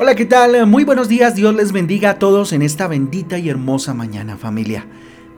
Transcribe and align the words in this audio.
Hola, 0.00 0.14
¿qué 0.14 0.26
tal? 0.26 0.64
Muy 0.68 0.84
buenos 0.84 1.08
días, 1.08 1.34
Dios 1.34 1.52
les 1.56 1.72
bendiga 1.72 2.10
a 2.10 2.18
todos 2.20 2.52
en 2.52 2.62
esta 2.62 2.86
bendita 2.86 3.36
y 3.36 3.48
hermosa 3.48 3.94
mañana 3.94 4.36
familia. 4.36 4.86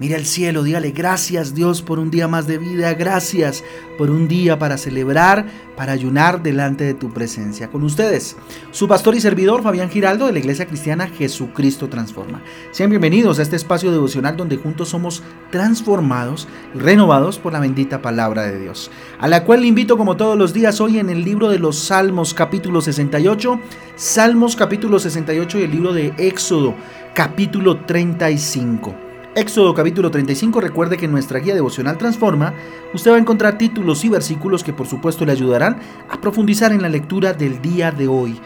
Mira 0.01 0.17
el 0.17 0.25
cielo, 0.25 0.63
dígale 0.63 0.93
gracias 0.93 1.55
Dios 1.55 1.83
por 1.83 1.99
un 1.99 2.11
día 2.11 2.27
más 2.27 2.47
de 2.47 2.57
vida, 2.57 2.95
gracias 2.95 3.63
por 3.99 4.09
un 4.09 4.29
día 4.29 4.59
para 4.59 4.79
celebrar, 4.79 5.45
para 5.77 5.93
ayunar 5.93 6.43
delante 6.43 6.85
de 6.85 6.95
tu 6.95 7.13
presencia. 7.13 7.71
Con 7.71 7.83
ustedes, 7.83 8.35
su 8.71 8.89
pastor 8.89 9.15
y 9.15 9.21
servidor 9.21 9.63
Fabián 9.63 9.91
Giraldo 9.91 10.25
de 10.25 10.33
la 10.33 10.39
Iglesia 10.39 10.65
Cristiana 10.65 11.07
Jesucristo 11.07 11.91
Transforma. 11.91 12.43
Sean 12.71 12.89
bienvenidos 12.89 13.39
a 13.39 13.43
este 13.43 13.57
espacio 13.57 13.93
devocional 13.93 14.39
donde 14.39 14.57
juntos 14.57 14.89
somos 14.89 15.23
transformados 15.51 16.49
y 16.75 16.79
renovados 16.79 17.39
por 17.39 17.53
la 17.53 17.61
bendita 17.61 18.01
palabra 18.01 18.45
de 18.45 18.59
Dios, 18.59 18.91
a 19.19 19.29
la 19.29 19.45
cual 19.45 19.61
le 19.61 19.67
invito 19.67 19.99
como 19.99 20.17
todos 20.17 20.39
los 20.39 20.55
días 20.55 20.81
hoy 20.81 20.99
en 20.99 21.11
el 21.11 21.25
libro 21.25 21.51
de 21.51 21.59
los 21.59 21.79
Salmos 21.79 22.33
capítulo 22.33 22.81
68, 22.81 23.61
Salmos 23.97 24.57
capítulo 24.57 24.99
68 24.99 25.59
y 25.59 25.63
el 25.63 25.71
libro 25.71 25.93
de 25.93 26.15
Éxodo 26.17 26.75
capítulo 27.15 27.85
35. 27.85 29.10
Éxodo 29.41 29.73
capítulo 29.73 30.11
35, 30.11 30.61
recuerde 30.61 30.99
que 30.99 31.07
en 31.07 31.13
nuestra 31.13 31.39
guía 31.39 31.55
devocional 31.55 31.97
Transforma, 31.97 32.53
usted 32.93 33.11
va 33.11 33.17
a 33.17 33.21
encontrar 33.21 33.57
títulos 33.57 34.05
y 34.05 34.11
versículos 34.11 34.63
que 34.63 34.75
por 34.75 34.87
supuesto 34.87 35.25
le 35.25 35.33
ayudarán 35.33 35.79
a 36.11 36.21
profundizar 36.21 36.73
en 36.73 36.83
la 36.83 36.91
lectura 36.91 37.33
del 37.33 37.63
día 37.63 37.91
de 37.91 38.07
hoy. 38.07 38.39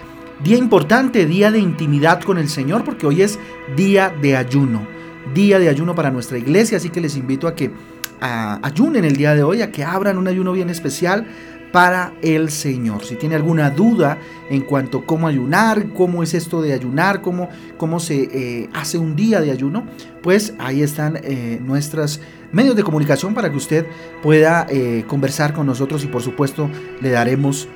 Día 0.45 0.57
importante, 0.57 1.27
día 1.27 1.51
de 1.51 1.59
intimidad 1.59 2.23
con 2.23 2.39
el 2.39 2.49
Señor, 2.49 2.85
porque 2.85 3.09
hoy 3.09 3.23
es 3.23 3.41
día 3.75 4.15
de 4.23 4.37
ayuno, 4.37 4.87
día 5.35 5.59
de 5.59 5.69
ayuno 5.69 5.97
para 5.97 6.13
nuestra 6.13 6.39
iglesia, 6.39 6.77
así 6.77 6.91
que 6.91 7.01
les 7.01 7.17
invito 7.17 7.49
a 7.49 7.57
que 7.57 7.73
ayunen 8.21 9.05
el 9.05 9.17
día 9.17 9.35
de 9.35 9.43
hoy, 9.43 9.63
a 9.63 9.73
que 9.73 9.83
abran 9.83 10.17
un 10.17 10.29
ayuno 10.29 10.53
bien 10.53 10.71
especial 10.71 11.27
para 11.75 12.13
el 12.23 12.51
Señor. 12.51 13.05
Si 13.05 13.17
tiene 13.17 13.35
alguna 13.35 13.69
duda 13.69 14.17
en 14.49 14.61
cuanto 14.61 14.99
a 14.99 15.07
cómo 15.07 15.27
ayunar, 15.27 15.89
cómo 15.89 16.23
es 16.23 16.33
esto 16.33 16.63
de 16.63 16.73
ayunar, 16.73 17.21
cómo, 17.21 17.49
cómo 17.77 17.99
se 17.99 18.29
eh, 18.31 18.71
hace 18.73 18.97
un 18.97 19.17
día 19.17 19.41
de 19.41 19.51
ayuno, 19.51 19.85
pues 20.23 20.55
ahí 20.61 20.85
están 20.85 21.19
eh, 21.25 21.59
nuestros 21.61 22.21
medios 22.53 22.77
de 22.77 22.85
comunicación 22.85 23.35
para 23.35 23.51
que 23.51 23.57
usted 23.57 23.87
pueda 24.23 24.69
eh, 24.71 25.05
conversar 25.09 25.53
con 25.53 25.67
nosotros 25.67 26.05
y 26.05 26.07
por 26.07 26.23
supuesto 26.23 26.71
le 27.01 27.11
daremos 27.11 27.67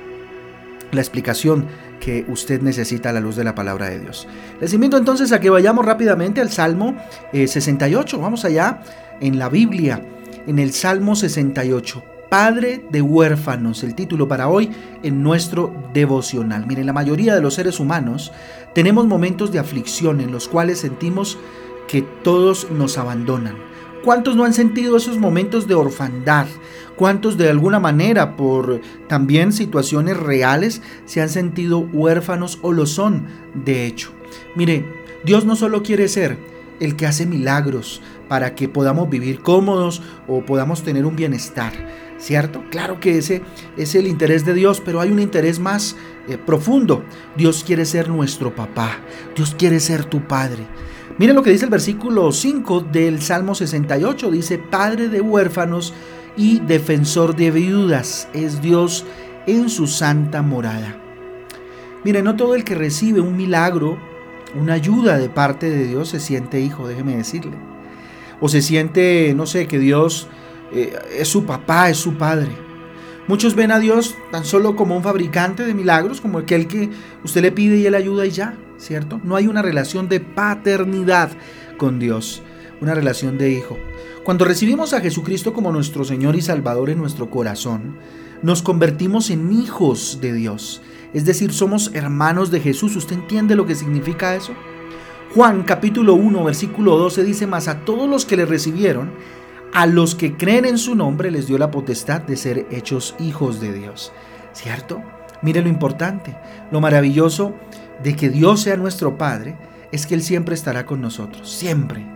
la 0.93 1.01
explicación 1.01 1.65
que 1.99 2.23
usted 2.29 2.61
necesita 2.61 3.09
a 3.09 3.11
la 3.11 3.19
luz 3.19 3.35
de 3.35 3.43
la 3.43 3.53
palabra 3.53 3.89
de 3.89 3.99
Dios. 3.99 4.29
Les 4.61 4.73
invito 4.73 4.95
entonces 4.95 5.33
a 5.33 5.41
que 5.41 5.49
vayamos 5.49 5.85
rápidamente 5.85 6.39
al 6.39 6.51
Salmo 6.51 6.95
68. 7.33 8.17
Vamos 8.17 8.45
allá 8.45 8.79
en 9.19 9.37
la 9.37 9.49
Biblia, 9.49 10.01
en 10.47 10.57
el 10.57 10.71
Salmo 10.71 11.17
68. 11.17 12.18
Padre 12.29 12.85
de 12.91 13.01
huérfanos, 13.01 13.83
el 13.83 13.95
título 13.95 14.27
para 14.27 14.49
hoy 14.49 14.69
en 15.01 15.23
nuestro 15.23 15.73
devocional. 15.95 16.67
Miren, 16.67 16.85
la 16.85 16.93
mayoría 16.93 17.33
de 17.33 17.41
los 17.41 17.55
seres 17.55 17.79
humanos 17.79 18.31
tenemos 18.75 19.07
momentos 19.07 19.51
de 19.51 19.57
aflicción 19.57 20.21
en 20.21 20.31
los 20.31 20.47
cuales 20.47 20.77
sentimos 20.77 21.39
que 21.87 22.03
todos 22.03 22.69
nos 22.69 22.99
abandonan. 22.99 23.55
¿Cuántos 24.03 24.35
no 24.35 24.45
han 24.45 24.53
sentido 24.53 24.95
esos 24.95 25.17
momentos 25.17 25.67
de 25.67 25.73
orfandad? 25.73 26.45
¿Cuántos 26.95 27.35
de 27.35 27.49
alguna 27.49 27.79
manera 27.79 28.37
por 28.37 28.79
también 29.07 29.51
situaciones 29.51 30.15
reales 30.15 30.83
se 31.05 31.21
han 31.21 31.29
sentido 31.29 31.79
huérfanos 31.79 32.59
o 32.61 32.73
lo 32.73 32.85
son 32.85 33.25
de 33.55 33.87
hecho? 33.87 34.11
Mire, 34.55 34.85
Dios 35.25 35.45
no 35.45 35.55
solo 35.55 35.81
quiere 35.81 36.07
ser 36.07 36.37
el 36.79 36.95
que 36.95 37.07
hace 37.07 37.25
milagros 37.25 38.03
para 38.29 38.55
que 38.55 38.69
podamos 38.69 39.09
vivir 39.09 39.41
cómodos 39.41 40.01
o 40.27 40.45
podamos 40.45 40.83
tener 40.83 41.05
un 41.05 41.17
bienestar. 41.17 41.73
¿cierto? 42.19 42.63
Claro 42.69 42.99
que 42.99 43.17
ese 43.17 43.41
es 43.77 43.95
el 43.95 44.05
interés 44.05 44.45
de 44.45 44.53
Dios, 44.53 44.81
pero 44.83 45.01
hay 45.01 45.11
un 45.11 45.19
interés 45.19 45.59
más 45.59 45.95
eh, 46.27 46.37
profundo. 46.37 47.03
Dios 47.35 47.63
quiere 47.65 47.85
ser 47.85 48.09
nuestro 48.09 48.53
papá, 48.53 48.99
Dios 49.35 49.55
quiere 49.57 49.79
ser 49.79 50.05
tu 50.05 50.27
padre. 50.27 50.67
Miren 51.17 51.35
lo 51.35 51.43
que 51.43 51.51
dice 51.51 51.65
el 51.65 51.71
versículo 51.71 52.31
5 52.31 52.81
del 52.91 53.21
Salmo 53.21 53.55
68, 53.55 54.31
dice, 54.31 54.57
Padre 54.57 55.09
de 55.09 55.21
huérfanos 55.21 55.93
y 56.37 56.59
defensor 56.59 57.35
de 57.35 57.51
viudas, 57.51 58.29
es 58.33 58.61
Dios 58.61 59.05
en 59.47 59.69
su 59.69 59.87
santa 59.87 60.41
morada. 60.41 61.01
Miren, 62.05 62.23
no 62.23 62.35
todo 62.35 62.55
el 62.55 62.63
que 62.63 62.75
recibe 62.75 63.19
un 63.19 63.35
milagro, 63.35 63.97
una 64.55 64.73
ayuda 64.73 65.17
de 65.17 65.29
parte 65.29 65.69
de 65.69 65.87
Dios 65.87 66.09
se 66.09 66.19
siente 66.19 66.61
hijo, 66.61 66.87
déjeme 66.87 67.17
decirle. 67.17 67.57
O 68.41 68.49
se 68.49 68.61
siente, 68.61 69.33
no 69.35 69.45
sé, 69.45 69.67
que 69.67 69.79
Dios 69.79 70.27
eh, 70.71 70.97
es 71.17 71.27
su 71.27 71.45
papá, 71.45 71.89
es 71.89 71.97
su 71.97 72.15
padre. 72.17 72.49
Muchos 73.27 73.53
ven 73.53 73.71
a 73.71 73.79
Dios 73.79 74.15
tan 74.31 74.43
solo 74.43 74.75
como 74.75 74.97
un 74.97 75.03
fabricante 75.03 75.65
de 75.65 75.73
milagros, 75.73 76.19
como 76.19 76.39
aquel 76.39 76.67
que 76.67 76.89
usted 77.23 77.41
le 77.41 77.51
pide 77.51 77.77
y 77.77 77.85
él 77.85 77.93
ayuda 77.93 78.25
y 78.25 78.31
ya, 78.31 78.57
¿cierto? 78.77 79.21
No 79.23 79.35
hay 79.35 79.47
una 79.47 79.61
relación 79.61 80.09
de 80.09 80.19
paternidad 80.19 81.29
con 81.77 81.99
Dios, 81.99 82.41
una 82.81 82.95
relación 82.95 83.37
de 83.37 83.51
hijo. 83.51 83.77
Cuando 84.23 84.45
recibimos 84.45 84.93
a 84.93 85.01
Jesucristo 85.01 85.53
como 85.53 85.71
nuestro 85.71 86.03
Señor 86.05 86.35
y 86.35 86.41
Salvador 86.41 86.89
en 86.89 86.97
nuestro 86.97 87.29
corazón, 87.29 87.97
nos 88.41 88.61
convertimos 88.61 89.29
en 89.29 89.51
hijos 89.51 90.19
de 90.21 90.33
Dios. 90.33 90.81
Es 91.13 91.25
decir, 91.25 91.51
somos 91.51 91.91
hermanos 91.93 92.51
de 92.51 92.59
Jesús. 92.61 92.95
¿Usted 92.95 93.15
entiende 93.15 93.55
lo 93.55 93.65
que 93.65 93.75
significa 93.75 94.35
eso? 94.35 94.53
Juan 95.35 95.61
capítulo 95.61 96.15
1 96.15 96.43
versículo 96.43 96.97
12 96.97 97.23
dice, 97.23 97.45
más 97.45 97.67
a 97.67 97.81
todos 97.81 98.09
los 98.09 98.25
que 98.25 98.35
le 98.35 98.47
recibieron, 98.47 99.11
a 99.73 99.85
los 99.85 100.15
que 100.15 100.35
creen 100.35 100.65
en 100.65 100.79
su 100.79 100.95
nombre 100.95 101.29
les 101.29 101.45
dio 101.45 101.59
la 101.59 101.69
potestad 101.69 102.21
de 102.21 102.35
ser 102.35 102.65
hechos 102.71 103.15
hijos 103.19 103.61
de 103.61 103.71
Dios. 103.71 104.11
¿Cierto? 104.53 105.03
Mire 105.43 105.61
lo 105.61 105.69
importante, 105.69 106.35
lo 106.71 106.81
maravilloso 106.81 107.53
de 108.01 108.15
que 108.15 108.29
Dios 108.29 108.61
sea 108.61 108.75
nuestro 108.75 109.19
Padre 109.19 109.55
es 109.91 110.07
que 110.07 110.15
Él 110.15 110.23
siempre 110.23 110.55
estará 110.55 110.87
con 110.87 110.99
nosotros, 110.99 111.47
siempre. 111.47 112.07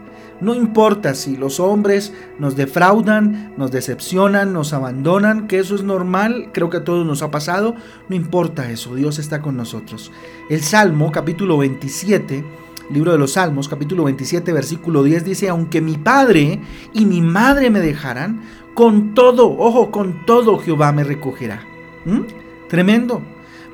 No 0.41 0.55
importa 0.55 1.13
si 1.13 1.37
los 1.37 1.59
hombres 1.59 2.13
nos 2.39 2.55
defraudan, 2.55 3.53
nos 3.57 3.69
decepcionan, 3.69 4.51
nos 4.53 4.73
abandonan, 4.73 5.47
que 5.47 5.59
eso 5.59 5.75
es 5.75 5.83
normal, 5.83 6.49
creo 6.51 6.71
que 6.71 6.77
a 6.77 6.83
todos 6.83 7.05
nos 7.05 7.21
ha 7.21 7.29
pasado, 7.29 7.75
no 8.09 8.15
importa 8.15 8.71
eso, 8.71 8.95
Dios 8.95 9.19
está 9.19 9.41
con 9.41 9.55
nosotros. 9.55 10.11
El 10.49 10.61
Salmo 10.61 11.11
capítulo 11.11 11.59
27 11.59 12.43
libro 12.89 13.11
de 13.11 13.17
los 13.17 13.33
Salmos, 13.33 13.67
capítulo 13.67 14.03
27, 14.03 14.51
versículo 14.53 15.03
10, 15.03 15.25
dice, 15.25 15.49
aunque 15.49 15.81
mi 15.81 15.97
padre 15.97 16.59
y 16.93 17.05
mi 17.05 17.21
madre 17.21 17.69
me 17.69 17.79
dejaran, 17.79 18.41
con 18.73 19.13
todo, 19.13 19.57
ojo, 19.57 19.91
con 19.91 20.25
todo 20.25 20.57
Jehová 20.59 20.91
me 20.91 21.03
recogerá. 21.03 21.65
¿Mm? 22.05 22.21
Tremendo. 22.67 23.21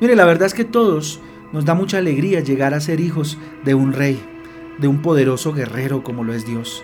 Mire, 0.01 0.15
la 0.15 0.25
verdad 0.25 0.47
es 0.47 0.53
que 0.53 0.65
todos 0.65 1.21
nos 1.51 1.65
da 1.65 1.73
mucha 1.73 1.97
alegría 1.97 2.41
llegar 2.41 2.73
a 2.73 2.81
ser 2.81 2.99
hijos 2.99 3.37
de 3.63 3.73
un 3.73 3.93
rey, 3.93 4.21
de 4.77 4.87
un 4.87 5.01
poderoso 5.01 5.53
guerrero 5.53 6.03
como 6.03 6.23
lo 6.23 6.33
es 6.33 6.45
Dios. 6.45 6.83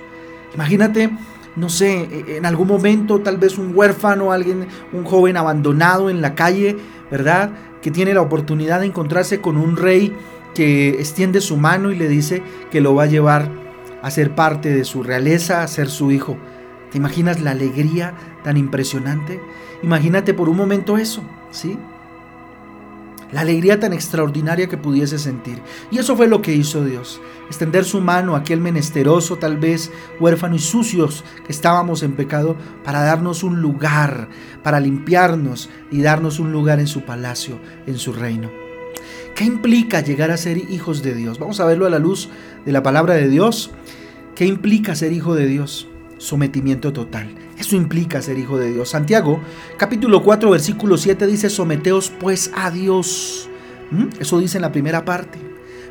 Imagínate, 0.53 1.11
no 1.55 1.69
sé, 1.69 2.07
en 2.37 2.45
algún 2.45 2.67
momento 2.67 3.19
tal 3.19 3.37
vez 3.37 3.57
un 3.57 3.75
huérfano, 3.75 4.31
alguien, 4.31 4.67
un 4.91 5.03
joven 5.03 5.37
abandonado 5.37 6.09
en 6.09 6.21
la 6.21 6.35
calle, 6.35 6.77
¿verdad? 7.11 7.51
Que 7.81 7.91
tiene 7.91 8.13
la 8.13 8.21
oportunidad 8.21 8.79
de 8.79 8.87
encontrarse 8.87 9.41
con 9.41 9.57
un 9.57 9.77
rey 9.77 10.13
que 10.55 10.89
extiende 10.89 11.41
su 11.41 11.57
mano 11.57 11.91
y 11.91 11.95
le 11.95 12.07
dice 12.07 12.41
que 12.71 12.81
lo 12.81 12.95
va 12.95 13.03
a 13.03 13.07
llevar 13.07 13.51
a 14.01 14.09
ser 14.09 14.33
parte 14.33 14.73
de 14.73 14.85
su 14.85 15.03
realeza, 15.03 15.61
a 15.61 15.67
ser 15.67 15.89
su 15.89 16.11
hijo. 16.11 16.37
¿Te 16.91 16.97
imaginas 16.97 17.41
la 17.41 17.51
alegría 17.51 18.15
tan 18.43 18.57
impresionante? 18.57 19.39
Imagínate 19.83 20.33
por 20.33 20.49
un 20.49 20.57
momento 20.57 20.97
eso, 20.97 21.23
¿sí? 21.51 21.77
La 23.31 23.41
alegría 23.41 23.79
tan 23.79 23.91
extraordinaria 23.91 24.67
que 24.67 24.77
pudiese 24.77 25.19
sentir. 25.19 25.61
Y 25.91 25.97
eso 25.97 26.15
fue 26.15 26.27
lo 26.27 26.41
que 26.41 26.53
hizo 26.53 26.85
Dios. 26.85 27.19
Extender 27.47 27.83
su 27.83 27.99
mano 27.99 28.35
a 28.35 28.39
aquel 28.39 28.61
menesteroso, 28.61 29.35
tal 29.35 29.57
vez 29.57 29.91
huérfano 30.19 30.55
y 30.55 30.59
sucios 30.59 31.25
que 31.45 31.51
estábamos 31.51 32.01
en 32.03 32.13
pecado, 32.13 32.55
para 32.83 33.01
darnos 33.01 33.43
un 33.43 33.61
lugar, 33.61 34.29
para 34.63 34.79
limpiarnos 34.79 35.69
y 35.91 36.01
darnos 36.01 36.39
un 36.39 36.51
lugar 36.51 36.79
en 36.79 36.87
su 36.87 37.01
palacio, 37.01 37.59
en 37.87 37.97
su 37.97 38.13
reino. 38.13 38.64
¿Qué 39.35 39.43
implica 39.43 39.99
llegar 39.99 40.31
a 40.31 40.37
ser 40.37 40.57
hijos 40.57 41.03
de 41.03 41.13
Dios? 41.13 41.39
Vamos 41.39 41.59
a 41.59 41.65
verlo 41.65 41.85
a 41.85 41.89
la 41.89 41.99
luz 41.99 42.29
de 42.65 42.71
la 42.71 42.81
palabra 42.83 43.15
de 43.15 43.27
Dios. 43.27 43.69
¿Qué 44.33 44.45
implica 44.45 44.95
ser 44.95 45.11
hijo 45.11 45.35
de 45.35 45.45
Dios? 45.45 45.89
Sometimiento 46.17 46.93
total. 46.93 47.35
Eso 47.57 47.75
implica 47.75 48.21
ser 48.21 48.39
hijo 48.39 48.57
de 48.57 48.71
Dios. 48.71 48.91
Santiago, 48.91 49.41
capítulo 49.75 50.23
4, 50.23 50.49
versículo 50.51 50.95
7 50.95 51.27
dice, 51.27 51.49
someteos 51.49 52.13
pues 52.17 52.49
a 52.55 52.71
Dios. 52.71 53.49
¿Mm? 53.91 54.05
Eso 54.21 54.39
dice 54.39 54.57
en 54.57 54.61
la 54.61 54.71
primera 54.71 55.03
parte. 55.03 55.37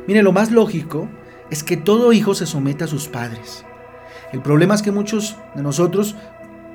Mire, 0.07 0.23
lo 0.23 0.31
más 0.31 0.49
lógico 0.49 1.07
es 1.51 1.63
que 1.63 1.77
todo 1.77 2.13
hijo 2.13 2.33
se 2.33 2.47
someta 2.47 2.85
a 2.85 2.87
sus 2.87 3.07
padres. 3.07 3.63
El 4.33 4.41
problema 4.41 4.73
es 4.73 4.81
que 4.81 4.91
muchos 4.91 5.37
de 5.53 5.61
nosotros 5.61 6.15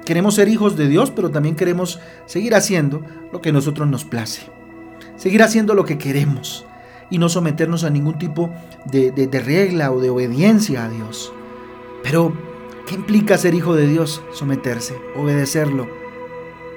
queremos 0.04 0.36
ser 0.36 0.48
hijos 0.48 0.76
de 0.76 0.86
Dios, 0.86 1.10
pero 1.10 1.30
también 1.30 1.56
queremos 1.56 1.98
seguir 2.26 2.54
haciendo 2.54 3.02
lo 3.32 3.40
que 3.40 3.48
a 3.48 3.52
nosotros 3.52 3.88
nos 3.88 4.04
place 4.04 4.59
seguir 5.20 5.42
haciendo 5.42 5.74
lo 5.74 5.84
que 5.84 5.98
queremos 5.98 6.64
y 7.10 7.18
no 7.18 7.28
someternos 7.28 7.84
a 7.84 7.90
ningún 7.90 8.18
tipo 8.18 8.50
de, 8.90 9.42
regla 9.44 9.92
o 9.92 10.00
de 10.00 10.08
obediencia 10.08 10.86
a 10.86 10.88
Dios. 10.88 11.30
Pero, 12.02 12.32
¿qué 12.86 12.94
implica 12.94 13.36
ser 13.36 13.54
hijo 13.54 13.74
de 13.74 13.86
Dios? 13.86 14.22
Someterse, 14.32 14.96
obedecerlo. 15.14 15.86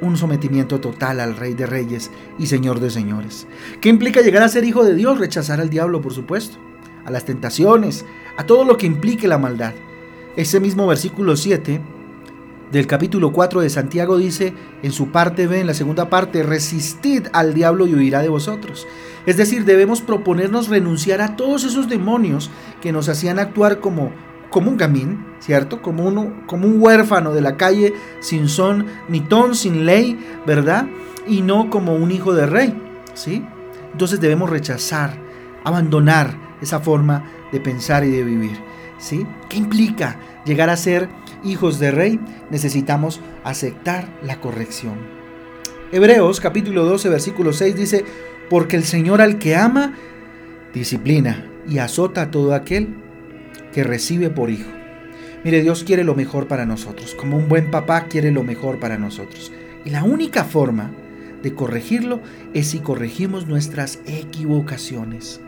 un 0.01 0.18
sometimiento 0.18 0.81
total 0.81 1.22
al 1.22 1.38
Rey 1.38 1.54
de 1.54 1.66
Reyes 1.66 2.12
y 2.38 2.48
Señor 2.48 2.81
de 2.81 2.90
Señores. 2.90 3.48
¿Qué 3.80 3.88
implica 3.88 4.19
llegar 4.19 4.44
a 4.44 4.50
ser 4.50 4.66
hijo 4.66 4.84
de 4.84 4.96
Dios? 4.96 5.18
Rechazar 5.18 5.62
al 5.62 5.69
diablo, 5.69 6.01
por 6.01 6.13
supuesto, 6.13 6.57
a 7.06 7.12
las 7.12 7.24
tentaciones, 7.24 8.06
a 8.36 8.46
todo 8.46 8.66
lo 8.66 8.75
que 8.75 8.86
implique 8.86 9.30
la 9.30 9.38
maldad. 9.38 9.74
Ese 10.36 10.60
mismo 10.60 10.86
versículo 10.88 11.38
7 11.38 11.80
del 12.74 12.88
capítulo 12.88 13.31
4 13.31 13.62
de 13.62 13.70
Santiago 13.70 14.18
dice 14.18 14.52
en 14.81 14.92
su 14.92 15.12
parte 15.12 15.46
B, 15.46 15.62
en 15.62 15.68
la 15.68 15.75
segunda 15.75 16.10
parte, 16.10 16.42
resistid 16.42 17.28
al 17.31 17.54
diablo 17.54 17.86
y 17.86 17.94
huirá 17.94 18.24
de 18.24 18.30
vosotros. 18.30 18.88
Es 19.28 19.38
decir, 19.38 19.64
debemos 19.64 20.02
proponernos 20.02 20.70
renunciar 20.70 21.22
a 21.22 21.36
todos 21.36 21.66
esos 21.66 21.88
demonios 21.88 22.50
que 22.81 22.92
nos 22.92 23.10
hacían 23.10 23.38
actuar 23.38 23.80
como, 23.80 24.12
como 24.50 24.72
un 24.72 24.78
gamín, 24.78 25.24
¿cierto? 25.40 25.84
Como, 25.84 26.04
uno, 26.04 26.34
como 26.48 26.66
un 26.66 26.81
huérfano 26.81 27.31
de 27.31 27.42
la 27.42 27.58
calle, 27.58 27.94
sin 28.22 28.50
son, 28.50 28.88
ni 29.08 29.22
ton, 29.22 29.54
sin 29.54 29.86
ley, 29.86 30.20
¿verdad? 30.48 30.88
Y 31.28 31.42
no 31.42 31.70
como 31.70 31.94
un 31.94 32.10
hijo 32.10 32.34
de 32.34 32.48
rey, 32.48 32.75
¿sí? 33.14 33.46
Entonces 33.92 34.20
debemos 34.20 34.50
rechazar, 34.50 35.16
abandonar 35.64 36.36
esa 36.60 36.80
forma 36.80 37.24
de 37.52 37.60
pensar 37.60 38.04
y 38.04 38.10
de 38.10 38.24
vivir, 38.24 38.58
¿sí? 38.98 39.28
¿Qué 39.48 39.58
implica 39.58 40.18
llegar 40.44 40.72
a 40.72 40.75
ser 40.75 41.08
hijos 41.44 41.80
de 41.80 41.92
rey, 41.92 42.19
necesitamos 42.50 43.22
aceptar 43.44 44.07
la 44.24 44.40
corrección. 44.40 44.95
Hebreos 45.92 46.40
capítulo 46.40 46.86
12 46.86 47.10
versículo 47.10 47.54
6 47.54 47.75
dice, 47.75 48.06
porque 48.50 48.75
el 48.75 48.84
Señor 48.84 49.22
al 49.22 49.38
que 49.40 49.56
ama, 49.56 49.94
disciplina 50.74 51.45
y 51.68 51.78
azota 51.78 52.24
a 52.24 52.31
todo 52.31 52.54
aquel 52.54 52.95
que 53.72 53.84
recibe 53.84 54.30
por 54.30 54.50
hijo. 54.50 54.69
Mire, 55.44 55.62
Dios 55.62 55.84
quiere 55.84 56.04
lo 56.04 56.16
mejor 56.16 56.48
para 56.48 56.66
nosotros, 56.66 57.16
como 57.16 57.38
un 57.38 57.50
buen 57.50 57.69
papá 57.69 58.06
quiere 58.06 58.31
lo 58.31 58.44
mejor 58.44 58.80
para 58.80 58.98
nosotros. 58.98 59.51
Y 59.86 59.89
la 59.89 60.04
única 60.04 60.46
forma 60.46 60.92
de 61.42 61.54
corregirlo 61.54 62.22
es 62.54 62.68
si 62.68 62.80
corregimos 62.80 63.48
nuestras 63.48 64.00
equivocaciones. 64.06 65.42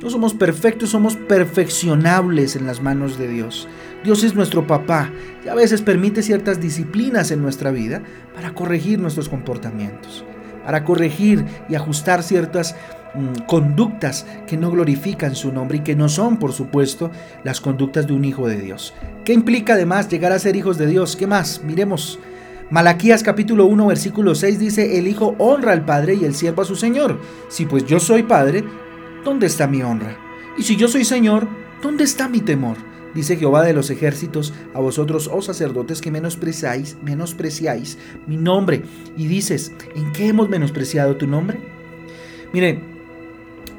No 0.00 0.10
somos 0.10 0.32
perfectos, 0.32 0.90
somos 0.90 1.16
perfeccionables 1.16 2.54
en 2.54 2.66
las 2.66 2.80
manos 2.80 3.18
de 3.18 3.26
Dios. 3.26 3.66
Dios 4.04 4.22
es 4.22 4.36
nuestro 4.36 4.64
papá 4.64 5.10
y 5.44 5.48
a 5.48 5.56
veces 5.56 5.82
permite 5.82 6.22
ciertas 6.22 6.60
disciplinas 6.60 7.32
en 7.32 7.42
nuestra 7.42 7.72
vida 7.72 8.02
para 8.32 8.54
corregir 8.54 9.00
nuestros 9.00 9.28
comportamientos, 9.28 10.24
para 10.64 10.84
corregir 10.84 11.44
y 11.68 11.74
ajustar 11.74 12.22
ciertas 12.22 12.76
mm, 13.14 13.46
conductas 13.48 14.24
que 14.46 14.56
no 14.56 14.70
glorifican 14.70 15.34
su 15.34 15.50
nombre 15.50 15.78
y 15.78 15.80
que 15.80 15.96
no 15.96 16.08
son, 16.08 16.36
por 16.36 16.52
supuesto, 16.52 17.10
las 17.42 17.60
conductas 17.60 18.06
de 18.06 18.12
un 18.12 18.24
hijo 18.24 18.46
de 18.46 18.60
Dios. 18.60 18.94
¿Qué 19.24 19.32
implica 19.32 19.72
además 19.72 20.08
llegar 20.08 20.30
a 20.30 20.38
ser 20.38 20.54
hijos 20.54 20.78
de 20.78 20.86
Dios? 20.86 21.16
¿Qué 21.16 21.26
más? 21.26 21.62
Miremos. 21.64 22.20
Malaquías 22.70 23.24
capítulo 23.24 23.64
1 23.64 23.86
versículo 23.86 24.36
6 24.36 24.58
dice, 24.60 24.98
el 24.98 25.08
Hijo 25.08 25.34
honra 25.38 25.72
al 25.72 25.84
Padre 25.84 26.14
y 26.14 26.24
el 26.24 26.34
siervo 26.34 26.62
a 26.62 26.66
su 26.66 26.76
Señor. 26.76 27.18
Si 27.48 27.64
pues 27.64 27.86
yo 27.86 27.98
soy 27.98 28.22
Padre, 28.22 28.62
¿dónde 29.28 29.46
está 29.46 29.66
mi 29.66 29.82
honra? 29.82 30.16
Y 30.56 30.62
si 30.62 30.76
yo 30.76 30.88
soy 30.88 31.04
Señor, 31.04 31.46
¿dónde 31.82 32.02
está 32.02 32.30
mi 32.30 32.40
temor? 32.40 32.78
Dice 33.14 33.36
Jehová 33.36 33.62
de 33.62 33.74
los 33.74 33.90
ejércitos 33.90 34.54
a 34.72 34.80
vosotros, 34.80 35.28
oh 35.30 35.42
sacerdotes, 35.42 36.00
que 36.00 36.10
menospreciáis, 36.10 36.96
menospreciáis 37.02 37.98
mi 38.26 38.38
nombre. 38.38 38.84
Y 39.18 39.26
dices, 39.26 39.74
¿en 39.94 40.12
qué 40.12 40.28
hemos 40.28 40.48
menospreciado 40.48 41.16
tu 41.16 41.26
nombre? 41.26 41.60
Mire, 42.54 42.80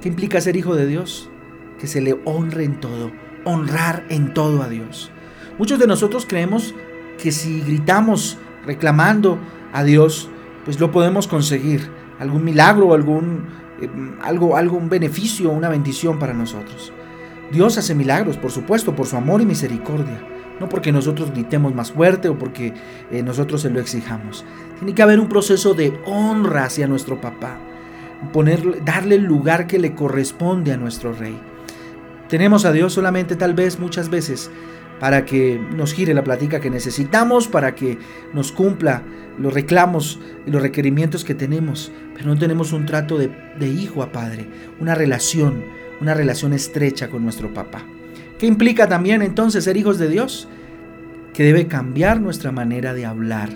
¿qué 0.01 0.09
implica 0.09 0.39
ser 0.39 0.55
hijo 0.55 0.75
de 0.75 0.85
Dios? 0.85 1.31
Que 1.79 1.87
se 1.87 2.01
le 2.01 2.19
honre 2.25 2.65
en 2.65 2.79
todo, 2.79 3.11
honrar 3.43 4.05
en 4.09 4.35
todo 4.35 4.61
a 4.61 4.69
Dios. 4.69 5.11
Muchos 5.57 5.79
de 5.79 5.87
nosotros 5.87 6.27
creemos 6.29 6.75
que 7.17 7.31
si 7.31 7.61
gritamos 7.61 8.37
reclamando 8.67 9.39
a 9.73 9.83
Dios, 9.83 10.29
pues 10.63 10.79
lo 10.79 10.91
podemos 10.91 11.27
conseguir. 11.27 11.89
Algún 12.19 12.43
milagro, 12.43 12.93
algún 12.93 13.45
eh, 13.81 13.89
algo, 14.21 14.55
algo, 14.55 14.77
un 14.77 14.89
beneficio, 14.89 15.49
una 15.49 15.69
bendición 15.69 16.19
para 16.19 16.33
nosotros. 16.33 16.93
Dios 17.51 17.77
hace 17.77 17.95
milagros, 17.95 18.37
por 18.37 18.51
supuesto, 18.51 18.95
por 18.95 19.07
su 19.07 19.17
amor 19.17 19.41
y 19.41 19.45
misericordia, 19.45 20.21
no 20.59 20.69
porque 20.69 20.91
nosotros 20.91 21.31
gritemos 21.31 21.73
más 21.73 21.91
fuerte 21.91 22.29
o 22.29 22.37
porque 22.37 22.73
eh, 23.11 23.23
nosotros 23.23 23.61
se 23.61 23.69
lo 23.69 23.79
exijamos. 23.79 24.45
Tiene 24.77 24.93
que 24.93 25.01
haber 25.01 25.19
un 25.19 25.29
proceso 25.29 25.73
de 25.73 25.99
honra 26.05 26.65
hacia 26.65 26.87
nuestro 26.87 27.19
papá, 27.19 27.57
poner, 28.31 28.83
darle 28.83 29.15
el 29.15 29.23
lugar 29.23 29.65
que 29.65 29.79
le 29.79 29.95
corresponde 29.95 30.71
a 30.71 30.77
nuestro 30.77 31.13
rey. 31.13 31.39
Tenemos 32.27 32.65
a 32.65 32.71
Dios 32.71 32.93
solamente 32.93 33.35
tal 33.35 33.55
vez 33.55 33.79
muchas 33.79 34.09
veces 34.09 34.51
para 34.99 35.25
que 35.25 35.59
nos 35.75 35.93
gire 35.93 36.13
la 36.13 36.23
platica 36.23 36.59
que 36.59 36.69
necesitamos, 36.69 37.47
para 37.47 37.75
que 37.75 37.97
nos 38.33 38.51
cumpla 38.51 39.03
los 39.37 39.53
reclamos 39.53 40.19
y 40.45 40.51
los 40.51 40.61
requerimientos 40.61 41.23
que 41.23 41.33
tenemos, 41.33 41.91
pero 42.13 42.27
no 42.27 42.37
tenemos 42.37 42.73
un 42.73 42.85
trato 42.85 43.17
de, 43.17 43.31
hijo 43.67 44.03
a 44.03 44.11
padre, 44.11 44.47
una 44.79 44.95
relación, 44.95 45.63
una 46.01 46.13
relación 46.13 46.53
estrecha 46.53 47.09
con 47.09 47.23
nuestro 47.23 47.53
papá. 47.53 47.83
¿Qué 48.37 48.45
implica 48.45 48.87
también 48.87 49.21
entonces 49.21 49.63
ser 49.63 49.77
hijos 49.77 49.97
de 49.97 50.09
Dios? 50.09 50.47
Que 51.33 51.43
debe 51.43 51.67
cambiar 51.67 52.19
nuestra 52.19 52.51
manera 52.51 52.93
de 52.93 53.05
hablar. 53.05 53.49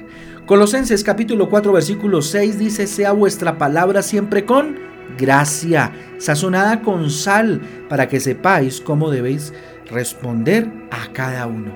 Colosenses 0.46 1.04
capítulo 1.04 1.50
4 1.50 1.72
versículo 1.74 2.22
6 2.22 2.60
dice, 2.60 2.88
sea 2.88 3.12
vuestra 3.12 3.57
palabra 3.57 4.01
siempre 4.01 4.46
con 4.46 4.78
gracia, 5.18 5.92
sazonada 6.18 6.81
con 6.81 7.10
sal, 7.10 7.62
para 7.89 8.07
que 8.07 8.19
sepáis 8.19 8.81
cómo 8.81 9.10
debéis 9.10 9.54
responder 9.94 10.69
a 10.92 11.13
cada 11.13 11.48
uno. 11.48 11.72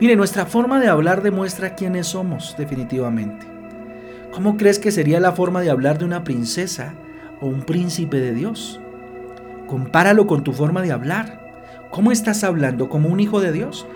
Mire, 0.00 0.16
nuestra 0.16 0.46
forma 0.46 0.80
de 0.80 0.88
hablar 0.88 1.22
demuestra 1.22 1.74
quiénes 1.74 2.06
somos 2.06 2.54
definitivamente. 2.56 3.46
¿Cómo 4.32 4.56
crees 4.56 4.78
que 4.78 4.92
sería 4.92 5.18
la 5.18 5.32
forma 5.32 5.60
de 5.60 5.70
hablar 5.70 5.98
de 5.98 6.04
una 6.04 6.22
princesa 6.22 6.94
o 7.40 7.46
un 7.46 7.62
príncipe 7.62 8.18
de 8.18 8.32
Dios? 8.32 8.80
Compáralo 9.66 10.26
con 10.26 10.44
tu 10.44 10.52
forma 10.52 10.82
de 10.82 10.92
hablar. 10.92 11.40
¿Cómo 11.90 12.12
estás 12.12 12.44
hablando? 12.44 12.88
¿Como 12.88 13.08
un 13.08 13.18
hijo 13.18 13.40
de 13.40 13.50
Dios? 13.50 13.86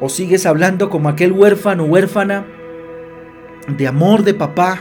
¿O 0.00 0.08
sigues 0.08 0.46
hablando 0.46 0.88
como 0.88 1.08
aquel 1.08 1.32
huérfano 1.32 1.84
o 1.84 1.86
huérfana 1.86 2.46
de 3.76 3.88
amor 3.88 4.22
de 4.22 4.34
papá, 4.34 4.80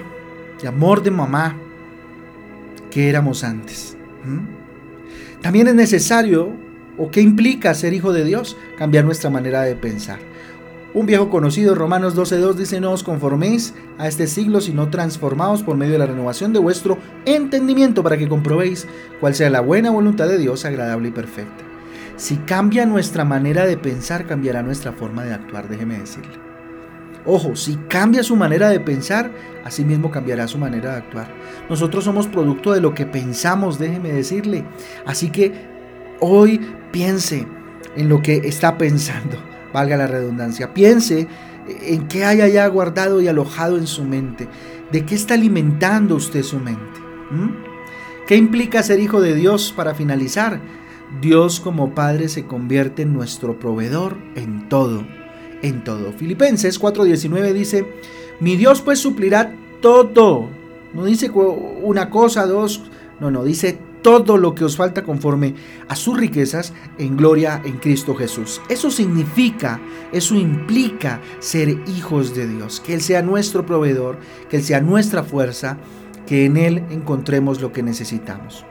de 0.62 0.68
amor 0.68 1.01
de 1.01 1.12
mamá 1.12 1.57
que 2.92 3.09
éramos 3.09 3.44
antes? 3.44 3.97
¿Mm? 4.24 5.42
También 5.42 5.68
es 5.68 5.75
necesario 5.75 6.69
¿O 7.00 7.10
qué 7.10 7.22
implica 7.22 7.74
ser 7.74 7.94
hijo 7.94 8.12
de 8.12 8.25
Dios? 8.25 8.57
Cambiar 8.78 9.06
nuestra 9.06 9.30
manera 9.30 9.62
de 9.62 9.75
pensar. 9.75 10.19
Un 10.94 11.06
viejo 11.06 11.30
conocido, 11.30 11.75
Romanos 11.75 12.16
12.2, 12.16 12.56
dice, 12.56 12.81
no 12.81 12.92
os 12.92 13.04
conforméis 13.04 13.74
a 13.98 14.07
este 14.07 14.28
siglo, 14.28 14.60
sino 14.60 14.90
transformaos 14.90 15.64
por 15.64 15.78
medio 15.78 15.94
de 15.94 16.00
la 16.00 16.07
renovación 16.07 16.52
de 16.52 16.59
vuestro 16.59 16.97
entendimiento 17.26 18.04
para 18.04 18.18
que 18.18 18.28
comprobéis 18.28 18.85
cuál 19.19 19.33
sea 19.33 19.50
la 19.50 19.62
buena 19.62 19.92
voluntad 19.92 20.28
de 20.28 20.40
Dios, 20.40 20.66
agradable 20.66 21.09
y 21.09 21.12
perfecta. 21.12 21.64
Si 22.18 22.35
cambia 22.38 22.85
nuestra 22.85 23.23
manera 23.23 23.66
de 23.66 23.78
pensar, 23.78 24.26
cambiará 24.26 24.62
nuestra 24.62 24.92
forma 24.92 25.23
de 25.23 25.33
actuar, 25.33 25.69
déjeme 25.69 26.00
decirle. 26.00 26.33
Ojo, 27.26 27.56
si 27.56 27.76
cambia 27.88 28.23
su 28.23 28.35
manera 28.35 28.69
de 28.69 28.80
pensar, 28.80 29.31
así 29.64 29.85
mismo 29.85 30.09
cambiará 30.12 30.47
su 30.47 30.57
manera 30.57 30.92
de 30.92 30.97
actuar. 30.97 31.28
Nosotros 31.69 32.04
somos 32.04 32.28
producto 32.28 32.73
de 32.73 32.81
lo 32.81 32.94
que 32.94 33.06
pensamos, 33.06 33.78
déjeme 33.78 34.12
decirle. 34.12 34.66
Así 35.06 35.30
que 35.30 35.79
Hoy 36.19 36.59
piense 36.92 37.47
en 37.95 38.09
lo 38.09 38.21
que 38.21 38.38
está 38.38 38.78
pensando, 38.78 39.38
valga 39.73 39.97
la 39.97 40.07
redundancia. 40.07 40.73
Piense 40.73 41.28
en 41.68 42.07
qué 42.07 42.26
haya 42.26 42.47
ya 42.47 42.68
guardado 42.68 43.21
y 43.21 43.28
alojado 43.28 43.78
en 43.78 43.88
su 43.88 44.04
mente. 44.04 44.47
¿De 44.92 45.06
qué 45.06 45.16
está 45.16 45.35
alimentando 45.35 46.16
usted 46.16 46.44
su 46.44 46.59
mente? 46.59 46.99
¿Mm? 47.31 47.49
¿Qué 48.28 48.35
implica 48.35 48.83
ser 48.83 48.99
hijo 48.99 49.21
de 49.21 49.35
Dios 49.35 49.73
para 49.76 49.95
finalizar? 49.95 50.59
Dios 51.21 51.59
como 51.59 51.95
Padre 51.95 52.30
se 52.30 52.45
convierte 52.45 53.02
en 53.02 53.14
nuestro 53.14 53.59
proveedor 53.59 54.18
en 54.35 54.69
todo, 54.69 55.04
en 55.61 55.83
todo. 55.83 56.11
Filipenses 56.14 56.80
4:19 56.80 57.54
dice, 57.54 57.85
mi 58.40 58.56
Dios 58.56 58.81
pues 58.81 58.99
suplirá 58.99 59.56
todo. 59.81 60.49
No 60.94 61.06
dice 61.06 61.31
una 61.31 62.09
cosa, 62.09 62.45
dos, 62.45 62.83
no, 63.19 63.31
no, 63.31 63.44
dice 63.44 63.80
todo 64.01 64.37
lo 64.37 64.56
que 64.56 64.63
os 64.63 64.77
falta 64.77 65.03
conforme 65.03 65.56
a 65.87 65.95
sus 65.95 66.18
riquezas 66.18 66.73
en 66.97 67.18
gloria 67.18 67.61
en 67.65 67.77
Cristo 67.77 68.15
Jesús. 68.15 68.61
Eso 68.69 68.91
significa, 68.91 69.79
eso 70.11 70.35
implica 70.35 71.21
ser 71.39 71.69
hijos 71.87 72.35
de 72.35 72.47
Dios, 72.47 72.79
que 72.79 72.94
Él 72.94 73.01
sea 73.01 73.21
nuestro 73.21 73.65
proveedor, 73.65 74.19
que 74.49 74.57
Él 74.57 74.63
sea 74.63 74.81
nuestra 74.81 75.23
fuerza, 75.23 75.77
que 76.25 76.45
en 76.45 76.57
Él 76.57 76.83
encontremos 76.89 77.61
lo 77.61 77.73
que 77.73 77.83
necesitamos. 77.83 78.65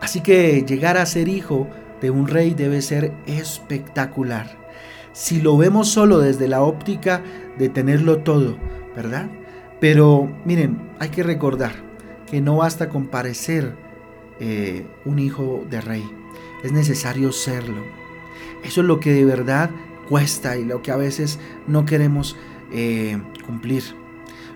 Así 0.00 0.20
que 0.20 0.64
llegar 0.66 0.96
a 0.96 1.06
ser 1.06 1.28
hijo 1.28 1.68
de 2.00 2.10
un 2.10 2.26
rey 2.26 2.54
debe 2.54 2.82
ser 2.82 3.12
espectacular. 3.26 4.58
Si 5.12 5.40
lo 5.40 5.56
vemos 5.56 5.88
solo 5.88 6.18
desde 6.18 6.48
la 6.48 6.62
óptica 6.62 7.22
de 7.56 7.68
tenerlo 7.68 8.18
todo, 8.18 8.56
¿verdad? 8.96 9.30
Pero 9.80 10.28
miren, 10.44 10.90
hay 10.98 11.10
que 11.10 11.22
recordar, 11.22 11.72
que 12.32 12.40
no 12.40 12.56
basta 12.56 12.88
con 12.88 13.08
parecer 13.08 13.76
eh, 14.40 14.86
un 15.04 15.18
hijo 15.18 15.66
de 15.68 15.82
rey, 15.82 16.10
es 16.62 16.72
necesario 16.72 17.30
serlo. 17.30 17.84
Eso 18.64 18.80
es 18.80 18.86
lo 18.86 19.00
que 19.00 19.12
de 19.12 19.26
verdad 19.26 19.70
cuesta 20.08 20.56
y 20.56 20.64
lo 20.64 20.80
que 20.80 20.90
a 20.92 20.96
veces 20.96 21.38
no 21.66 21.84
queremos 21.84 22.38
eh, 22.72 23.20
cumplir. 23.44 23.84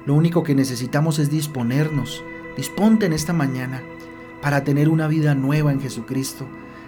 Lo 0.07 0.15
único 0.15 0.43
que 0.43 0.55
necesitamos 0.55 1.19
es 1.19 1.29
disponernos. 1.29 2.25
Disponte 2.57 3.05
en 3.05 3.13
esta 3.13 3.35
mañana 3.35 3.83
para 4.41 4.65
tener 4.65 4.89
una 4.89 5.07
vida 5.07 5.35
nueva 5.35 5.71
en 5.71 5.83
Jesucristo, 5.83 6.47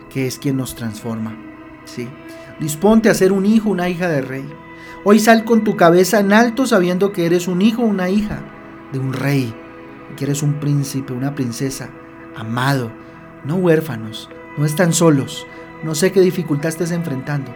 que 0.09 0.27
es 0.27 0.39
quien 0.39 0.57
nos 0.57 0.75
transforma. 0.75 1.37
Sí. 1.85 2.09
Disponte 2.61 3.11
a 3.11 3.15
ser 3.15 3.33
un 3.33 3.45
hijo, 3.45 3.69
una 3.69 3.91
hija 3.91 4.09
de 4.09 4.23
rey. 4.23 4.49
Hoy 5.05 5.19
sal 5.19 5.45
con 5.45 5.65
tu 5.65 5.77
cabeza 5.77 6.21
en 6.21 6.33
alto 6.33 6.67
sabiendo 6.67 7.13
que 7.13 7.27
eres 7.27 7.47
un 7.47 7.61
hijo, 7.61 7.83
una 7.83 8.09
hija 8.09 8.41
de 8.91 8.99
un 8.99 9.13
rey, 9.13 9.55
que 10.17 10.25
eres 10.25 10.43
un 10.43 10.55
príncipe, 10.55 11.13
una 11.13 11.35
princesa, 11.35 11.91
amado, 12.37 12.91
no 13.45 13.57
huérfanos, 13.57 14.29
no 14.57 14.65
están 14.65 14.93
solos. 14.93 15.47
No 15.83 15.95
sé 15.95 16.11
qué 16.11 16.21
dificultad 16.21 16.71
estés 16.71 16.91
enfrentando, 16.91 17.55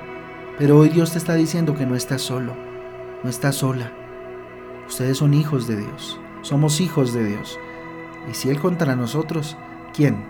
pero 0.56 0.78
hoy 0.78 0.90
Dios 0.90 1.10
te 1.12 1.18
está 1.18 1.34
diciendo 1.34 1.74
que 1.74 1.86
no 1.86 1.96
estás 1.96 2.22
solo, 2.22 2.54
no 3.24 3.28
estás 3.28 3.56
sola. 3.56 3.92
Ustedes 4.86 5.18
son 5.18 5.34
hijos 5.34 5.66
de 5.66 5.76
Dios, 5.76 6.20
somos 6.42 6.80
hijos 6.80 7.12
de 7.12 7.24
Dios. 7.24 7.58
Y 8.30 8.34
si 8.34 8.48
Él 8.48 8.60
contra 8.60 8.94
nosotros, 8.94 9.56
¿quién? 9.92 10.22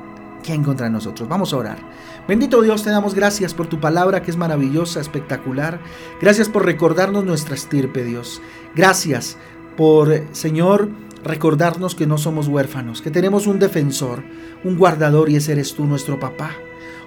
¿Quién 0.43 0.65
contra 0.65 0.89
nosotros? 0.89 1.29
Vamos 1.29 1.53
a 1.53 1.59
orar. 1.59 1.79
Bendito 2.27 2.63
Dios, 2.63 2.83
te 2.83 2.91
damos 2.91 3.15
gracias 3.15 3.53
por 3.53 3.67
tu 3.67 3.79
palabra 3.79 4.23
que 4.23 4.31
es 4.31 4.39
maravillosa, 4.39 5.01
espectacular. 5.01 5.79
Gracias 6.21 6.49
por 6.49 6.65
recordarnos 6.65 7.25
nuestra 7.25 7.55
estirpe, 7.55 8.05
Dios. 8.05 8.41
Gracias 8.75 9.37
por, 9.77 10.25
Señor, 10.33 10.89
recordarnos 11.25 11.95
que 11.95 12.07
no 12.07 12.19
somos 12.19 12.49
huérfanos, 12.49 13.03
que 13.03 13.11
tenemos 13.11 13.47
un 13.47 13.59
defensor, 13.59 14.23
un 14.65 14.77
guardador 14.77 15.31
y 15.31 15.37
ese 15.37 15.53
eres 15.53 15.75
tú, 15.75 15.85
nuestro 15.85 16.19
papá. 16.19 16.51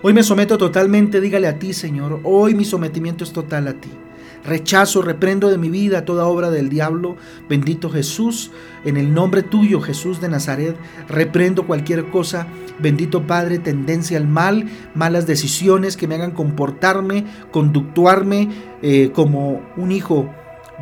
Hoy 0.01 0.13
me 0.13 0.23
someto 0.23 0.57
totalmente, 0.57 1.21
dígale 1.21 1.47
a 1.47 1.57
ti, 1.57 1.73
Señor. 1.73 2.19
Hoy 2.23 2.53
mi 2.53 2.65
sometimiento 2.65 3.23
es 3.23 3.33
total 3.33 3.67
a 3.67 3.73
ti. 3.73 3.89
Rechazo, 4.45 5.01
reprendo 5.01 5.49
de 5.49 5.57
mi 5.57 5.69
vida 5.69 6.05
toda 6.05 6.27
obra 6.27 6.51
del 6.51 6.69
diablo. 6.69 7.15
Bendito 7.49 7.89
Jesús, 7.89 8.51
en 8.83 8.97
el 8.97 9.11
nombre 9.11 9.41
tuyo, 9.41 9.81
Jesús 9.81 10.21
de 10.21 10.29
Nazaret, 10.29 10.75
reprendo 11.09 11.65
cualquier 11.65 12.05
cosa. 12.09 12.45
Bendito 12.77 13.25
Padre, 13.25 13.57
tendencia 13.57 14.17
al 14.17 14.27
mal, 14.27 14.69
malas 14.93 15.25
decisiones 15.25 15.97
que 15.97 16.07
me 16.07 16.15
hagan 16.15 16.31
comportarme, 16.31 17.25
conductuarme 17.51 18.49
eh, 18.83 19.09
como 19.15 19.61
un 19.77 19.91
hijo 19.91 20.29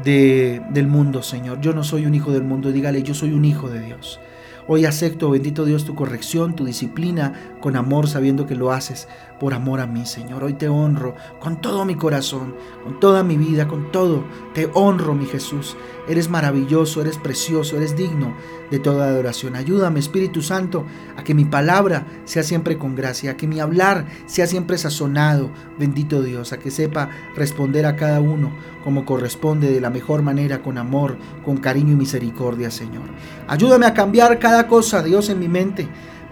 de, 0.04 0.62
del 0.72 0.88
mundo, 0.88 1.22
Señor. 1.22 1.60
Yo 1.62 1.74
no 1.74 1.84
soy 1.84 2.06
un 2.06 2.16
hijo 2.16 2.32
del 2.32 2.44
mundo, 2.44 2.72
dígale, 2.72 3.04
yo 3.04 3.14
soy 3.14 3.34
un 3.34 3.46
hijo 3.46 3.70
de 3.70 3.80
Dios. 3.80 4.20
Hoy 4.66 4.86
acepto, 4.86 5.30
bendito 5.30 5.66
Dios, 5.66 5.84
tu 5.84 5.94
corrección, 5.94 6.56
tu 6.56 6.64
disciplina, 6.64 7.34
con 7.60 7.76
amor, 7.76 8.08
sabiendo 8.08 8.48
que 8.48 8.56
lo 8.56 8.72
haces 8.72 9.10
por 9.44 9.54
amor 9.54 9.82
a 9.82 9.88
mí, 9.88 10.06
Señor. 10.06 10.42
Hoy 10.42 10.54
te 10.54 10.70
honro 10.70 11.16
con 11.42 11.60
todo 11.60 11.84
mi 11.84 11.96
corazón, 11.96 12.56
con 12.82 13.02
toda 13.02 13.24
mi 13.24 13.36
vida, 13.36 13.68
con 13.68 13.92
todo. 13.92 14.24
Te 14.54 14.70
honro, 14.74 15.16
mi 15.16 15.26
Jesús. 15.26 15.76
Eres 16.08 16.30
maravilloso, 16.30 17.02
eres 17.02 17.18
precioso, 17.18 17.76
eres 17.76 17.94
digno 17.98 18.38
de 18.72 18.80
toda 18.80 19.10
adoración. 19.10 19.58
Ayúdame, 19.58 20.00
Espíritu 20.00 20.42
Santo, 20.42 20.86
a 21.18 21.26
que 21.26 21.34
mi 21.34 21.44
palabra 21.44 22.08
sea 22.24 22.42
siempre 22.42 22.78
con 22.78 22.96
gracia, 22.96 23.32
a 23.32 23.36
que 23.36 23.46
mi 23.46 23.60
hablar 23.60 24.06
sea 24.28 24.48
siempre 24.48 24.78
sazonado, 24.78 25.52
bendito 25.78 26.22
Dios, 26.22 26.54
a 26.54 26.60
que 26.60 26.72
sepa 26.72 27.10
responder 27.36 27.86
a 27.86 27.98
cada 27.98 28.22
uno 28.22 28.54
como 28.82 29.04
corresponde 29.04 29.72
de 29.72 29.82
la 29.82 29.90
mejor 29.90 30.22
manera, 30.22 30.62
con 30.62 30.78
amor, 30.78 31.18
con 31.44 31.58
cariño 31.58 31.92
y 31.92 31.98
misericordia, 31.98 32.72
Señor. 32.72 33.04
Ayúdame 33.50 33.88
a 33.88 33.94
cambiar 33.94 34.40
cada 34.40 34.68
cosa, 34.68 35.04
Dios, 35.04 35.30
en 35.30 35.40
mi 35.40 35.50
mente, 35.50 35.90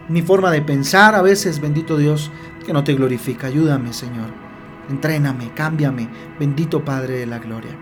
mi 0.09 0.21
forma 0.21 0.51
de 0.51 0.61
pensar 0.61 1.15
a 1.15 1.21
veces, 1.21 1.59
bendito 1.59 1.97
Dios, 1.97 2.31
que 2.65 2.73
no 2.73 2.83
te 2.83 2.93
glorifica. 2.93 3.47
Ayúdame, 3.47 3.93
Señor. 3.93 4.29
Entréname, 4.89 5.51
cámbiame, 5.53 6.09
bendito 6.39 6.83
Padre 6.83 7.17
de 7.17 7.25
la 7.25 7.39
Gloria. 7.39 7.77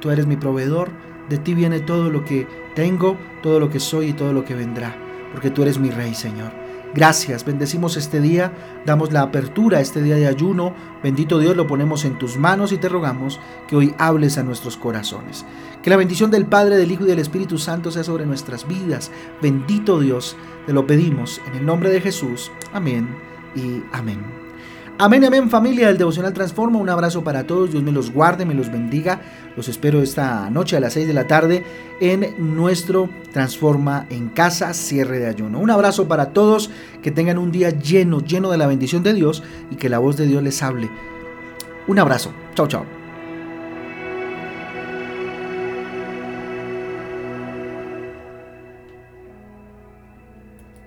Tú 0.00 0.10
eres 0.10 0.26
mi 0.26 0.36
proveedor, 0.36 0.90
de 1.28 1.38
ti 1.38 1.54
viene 1.54 1.80
todo 1.80 2.10
lo 2.10 2.24
que 2.24 2.46
tengo, 2.74 3.16
todo 3.42 3.60
lo 3.60 3.70
que 3.70 3.80
soy 3.80 4.08
y 4.08 4.12
todo 4.12 4.32
lo 4.32 4.44
que 4.44 4.54
vendrá, 4.54 4.96
porque 5.32 5.50
tú 5.50 5.62
eres 5.62 5.78
mi 5.78 5.90
Rey, 5.90 6.14
Señor. 6.14 6.63
Gracias, 6.94 7.44
bendecimos 7.44 7.96
este 7.96 8.20
día, 8.20 8.52
damos 8.86 9.12
la 9.12 9.22
apertura 9.22 9.78
a 9.78 9.80
este 9.80 10.00
día 10.00 10.14
de 10.14 10.28
ayuno. 10.28 10.74
Bendito 11.02 11.40
Dios, 11.40 11.56
lo 11.56 11.66
ponemos 11.66 12.04
en 12.04 12.18
tus 12.18 12.36
manos 12.36 12.70
y 12.70 12.78
te 12.78 12.88
rogamos 12.88 13.40
que 13.66 13.74
hoy 13.74 13.94
hables 13.98 14.38
a 14.38 14.44
nuestros 14.44 14.76
corazones. 14.76 15.44
Que 15.82 15.90
la 15.90 15.96
bendición 15.96 16.30
del 16.30 16.46
Padre, 16.46 16.76
del 16.76 16.92
Hijo 16.92 17.04
y 17.04 17.08
del 17.08 17.18
Espíritu 17.18 17.58
Santo 17.58 17.90
sea 17.90 18.04
sobre 18.04 18.26
nuestras 18.26 18.68
vidas. 18.68 19.10
Bendito 19.42 19.98
Dios, 19.98 20.36
te 20.66 20.72
lo 20.72 20.86
pedimos 20.86 21.40
en 21.48 21.56
el 21.56 21.66
nombre 21.66 21.90
de 21.90 22.00
Jesús. 22.00 22.52
Amén 22.72 23.08
y 23.56 23.82
amén. 23.90 24.43
Amén, 24.96 25.24
amén 25.24 25.50
familia 25.50 25.88
del 25.88 25.98
Devocional 25.98 26.32
Transforma. 26.32 26.78
Un 26.78 26.88
abrazo 26.88 27.24
para 27.24 27.48
todos. 27.48 27.72
Dios 27.72 27.82
me 27.82 27.90
los 27.90 28.12
guarde, 28.12 28.44
me 28.44 28.54
los 28.54 28.70
bendiga. 28.70 29.20
Los 29.56 29.68
espero 29.68 30.00
esta 30.00 30.48
noche 30.50 30.76
a 30.76 30.80
las 30.80 30.92
6 30.92 31.08
de 31.08 31.12
la 31.12 31.26
tarde 31.26 31.64
en 32.00 32.32
nuestro 32.38 33.10
Transforma 33.32 34.06
en 34.08 34.28
Casa 34.28 34.72
cierre 34.72 35.18
de 35.18 35.26
ayuno. 35.26 35.58
Un 35.58 35.70
abrazo 35.70 36.06
para 36.06 36.32
todos. 36.32 36.70
Que 37.02 37.10
tengan 37.10 37.38
un 37.38 37.50
día 37.50 37.70
lleno, 37.70 38.20
lleno 38.20 38.52
de 38.52 38.58
la 38.58 38.68
bendición 38.68 39.02
de 39.02 39.14
Dios 39.14 39.42
y 39.72 39.74
que 39.74 39.88
la 39.88 39.98
voz 39.98 40.16
de 40.16 40.28
Dios 40.28 40.44
les 40.44 40.62
hable. 40.62 40.88
Un 41.88 41.98
abrazo. 41.98 42.32
Chao, 42.54 42.68
chao. 42.68 43.03